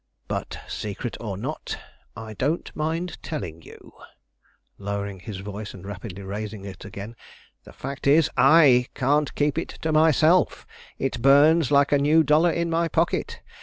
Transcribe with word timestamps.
But, 0.27 0.59
secret 0.67 1.15
or 1.19 1.37
not, 1.37 1.77
I 2.17 2.33
don't 2.33 2.75
mind 2.75 3.21
telling 3.21 3.61
you"; 3.61 3.93
lowering 4.79 5.19
his 5.19 5.37
voice 5.41 5.75
and 5.75 5.85
rapidly 5.85 6.23
raising 6.23 6.65
it 6.65 6.83
again. 6.83 7.15
"The 7.65 7.71
fact 7.71 8.07
is, 8.07 8.27
I 8.35 8.87
can't 8.95 9.35
keep 9.35 9.59
it 9.59 9.69
to 9.83 9.91
myself; 9.91 10.65
it 10.97 11.21
burns 11.21 11.69
like 11.69 11.91
a 11.91 11.99
new 11.99 12.23
dollar 12.23 12.49
in 12.49 12.67
my 12.67 12.87
pocket. 12.87 13.41